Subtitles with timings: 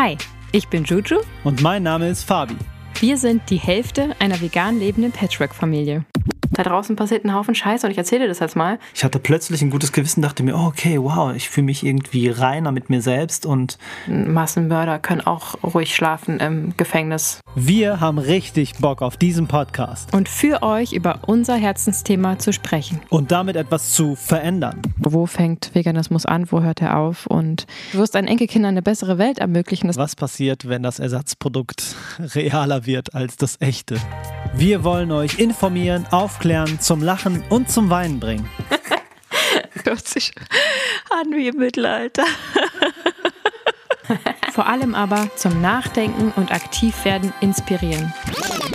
[0.00, 0.16] Hi,
[0.52, 1.22] ich bin Juju.
[1.42, 2.54] Und mein Name ist Fabi.
[3.00, 6.04] Wir sind die Hälfte einer vegan lebenden Patchwork-Familie.
[6.58, 8.80] Da draußen passiert ein Haufen Scheiße und ich erzähle dir das jetzt mal.
[8.92, 12.30] Ich hatte plötzlich ein gutes Gewissen, dachte mir, oh, okay, wow, ich fühle mich irgendwie
[12.30, 13.78] reiner mit mir selbst und.
[14.08, 17.38] Massenmörder können auch ruhig schlafen im Gefängnis.
[17.54, 20.12] Wir haben richtig Bock auf diesen Podcast.
[20.12, 23.02] Und für euch über unser Herzensthema zu sprechen.
[23.08, 24.82] Und damit etwas zu verändern.
[24.96, 26.50] Wo fängt Veganismus an?
[26.50, 27.28] Wo hört er auf?
[27.28, 29.94] Und du wirst deinen Enkelkindern eine bessere Welt ermöglichen.
[29.94, 31.94] Was passiert, wenn das Ersatzprodukt
[32.34, 34.00] realer wird als das echte?
[34.54, 38.48] Wir wollen euch informieren, aufklären, zum Lachen und zum Weinen bringen.
[39.84, 40.32] Hört sich
[41.10, 42.24] an wie im Mittelalter.
[44.52, 48.12] Vor allem aber zum Nachdenken und Aktivwerden inspirieren.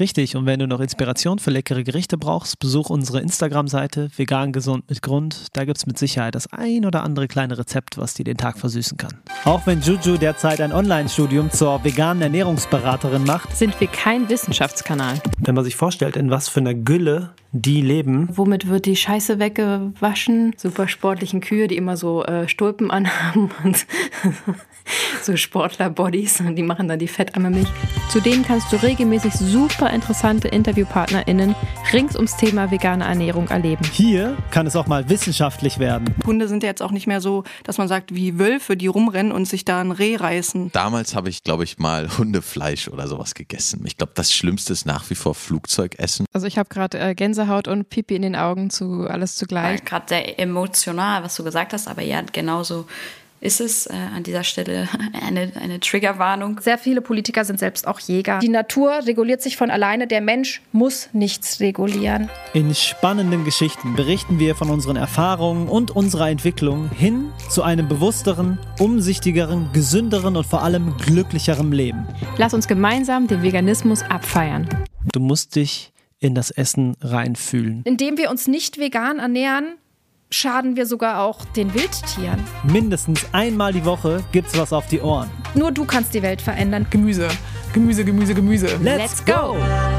[0.00, 4.88] Richtig, und wenn du noch Inspiration für leckere Gerichte brauchst, besuch unsere Instagram-Seite vegan gesund
[4.88, 5.46] mit Grund.
[5.52, 8.58] Da gibt es mit Sicherheit das ein oder andere kleine Rezept, was dir den Tag
[8.58, 9.14] versüßen kann.
[9.44, 15.20] Auch wenn Juju derzeit ein Online-Studium zur veganen Ernährungsberaterin macht, sind wir kein Wissenschaftskanal.
[15.38, 18.28] Wenn man sich vorstellt, in was für einer Gülle die leben.
[18.32, 20.54] Womit wird die Scheiße weggewaschen?
[20.56, 23.86] Super sportlichen Kühe, die immer so äh, Stulpen anhaben und
[25.24, 27.68] so Sportler-Bodies und die machen dann die Fettammermilch.
[28.10, 31.54] Zudem kannst du regelmäßig super interessante InterviewpartnerInnen
[31.92, 33.84] rings ums Thema vegane Ernährung erleben.
[33.92, 36.14] Hier kann es auch mal wissenschaftlich werden.
[36.26, 39.32] Hunde sind ja jetzt auch nicht mehr so, dass man sagt, wie Wölfe, die rumrennen
[39.32, 40.72] und sich da ein Reh reißen.
[40.72, 43.82] Damals habe ich, glaube ich, mal Hundefleisch oder sowas gegessen.
[43.86, 46.26] Ich glaube, das Schlimmste ist nach wie vor Flugzeugessen.
[46.32, 49.84] Also ich habe gerade äh, Gänsehaut und Pipi in den Augen zu alles zugleich.
[49.84, 52.86] Gerade sehr emotional, was du gesagt hast, aber ja, genauso
[53.44, 54.88] ist es äh, an dieser Stelle
[55.26, 56.60] eine, eine Triggerwarnung.
[56.60, 58.38] Sehr viele Politiker sind selbst auch Jäger.
[58.38, 62.30] Die Natur reguliert sich von alleine, der Mensch muss nichts regulieren.
[62.54, 68.58] In spannenden Geschichten berichten wir von unseren Erfahrungen und unserer Entwicklung hin zu einem bewussteren,
[68.78, 72.08] umsichtigeren, gesünderen und vor allem glücklicheren Leben.
[72.38, 74.68] Lass uns gemeinsam den Veganismus abfeiern.
[75.12, 77.82] Du musst dich in das Essen reinfühlen.
[77.84, 79.76] Indem wir uns nicht vegan ernähren,
[80.34, 82.40] schaden wir sogar auch den Wildtieren.
[82.64, 85.30] Mindestens einmal die Woche gibt's was auf die Ohren.
[85.54, 86.86] Nur du kannst die Welt verändern.
[86.90, 87.28] Gemüse,
[87.72, 88.66] Gemüse, Gemüse, Gemüse.
[88.82, 89.54] Let's, Let's go.
[89.54, 89.93] go.